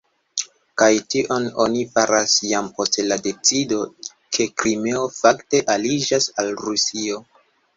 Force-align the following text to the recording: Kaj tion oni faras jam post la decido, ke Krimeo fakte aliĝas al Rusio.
Kaj 0.81 0.87
tion 1.13 1.43
oni 1.65 1.83
faras 1.97 2.37
jam 2.53 2.71
post 2.79 2.99
la 3.11 3.19
decido, 3.27 3.79
ke 4.39 4.49
Krimeo 4.63 5.05
fakte 5.21 5.63
aliĝas 5.75 6.31
al 6.45 6.55
Rusio. 6.67 7.25